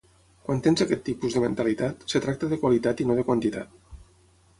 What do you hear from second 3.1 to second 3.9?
no de quantitat.